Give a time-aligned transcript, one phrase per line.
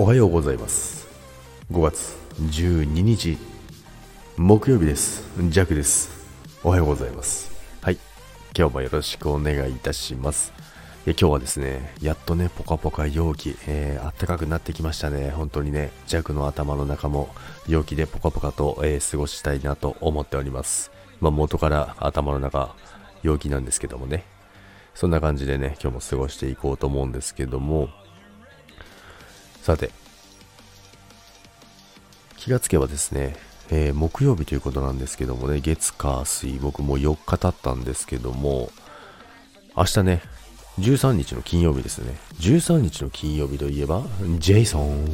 [0.00, 1.08] おはようございます。
[1.72, 3.36] 5月12日
[4.36, 5.24] 木曜日です。
[5.48, 6.08] ジャクです。
[6.62, 7.50] おはようございます。
[7.80, 7.98] はい。
[8.56, 10.52] 今日もよろしくお願いいたします。
[11.04, 15.32] 今日はですねやっとねポカポカ陽気、えー、暖かくなってきましたね。
[15.32, 17.30] 本当にねジャクの頭の中も
[17.66, 20.92] 陽気でポカポカと、えー、過ごしたいなと思っております。
[21.20, 22.72] まあ、元から頭の中
[23.24, 24.24] 陽気なんですけどもね。
[24.94, 27.88] そんな感じでね今日も過ごしていこうと思うんですけども
[29.68, 29.90] さて、
[32.38, 33.36] 気がつけばですね、
[33.68, 38.70] えー、木曜日ということなんですけどもね、月火水僕も4日経ったんですけども、
[39.76, 40.22] 明日ね、
[40.78, 42.16] 13日の金曜日ですね。
[42.38, 44.04] 13日の金曜日といえば、
[44.38, 45.06] ジェイソン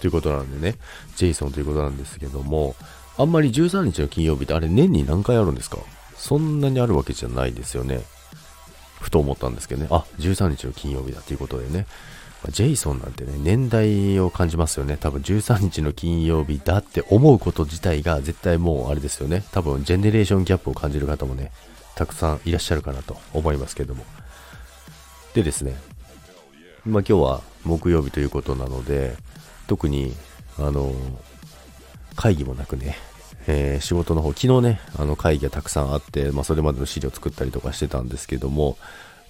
[0.00, 0.78] ということなんでね、
[1.16, 2.76] ジェイソンということなんですけども、
[3.18, 5.76] あんまり13日の金曜日ってあれ年に何回あるんですか？
[6.16, 8.00] そんなにあるわけじゃないですよね。
[9.02, 9.88] ふと思ったんですけどね。
[9.90, 11.86] あ、13日の金曜日だということでね。
[12.50, 14.96] ジェイソンなんてね、年代を感じますよね。
[14.96, 19.42] 多分13日の金曜日だって思うこと自体が絶対もうあれですよね。
[19.50, 21.50] 多分ジェネレーションギャップを感じる方もね、
[21.96, 24.04] たくさんいらっしゃるかなと思いますけども。
[25.34, 25.76] でですね、
[26.84, 29.16] まあ今日は木曜日ということなので、
[29.66, 30.14] 特に、
[30.58, 30.92] あの、
[32.14, 32.96] 会議もなくね、
[33.48, 38.78] えー、仕事の方、昨日ね、あの会議がたくさんあって、まあそれまでの資料作ったりとかしてたんですけども、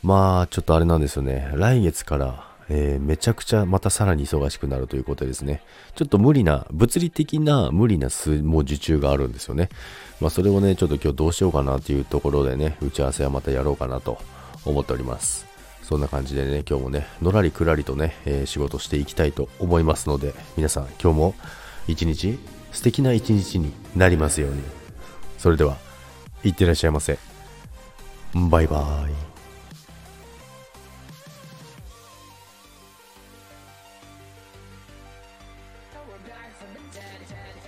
[0.03, 5.63] まあちょっとあれなんですよね、来月からえー、めちゃくちゃまたさらに忙しくなるということですね。
[5.95, 9.69] ちょっと無理な、物理的な無理な数もう受注があるんですよね。
[10.21, 14.19] まあそれをね、ちょっと今日どうしようかなというところでね、打ち合わせはまたやろうかなと
[14.65, 15.47] 思っております。
[15.83, 21.35] そんな感じでね、今日もね、のらりくらりとね、えー、仕事していきたいと思いますので、皆さん今日も
[21.87, 22.39] 一日
[22.73, 24.63] 素敵な一日になりますように。
[25.39, 25.79] それでは、
[26.45, 27.19] いってらっしゃいませ。
[28.35, 29.28] バイバーイ。
[36.27, 37.68] died from the dead.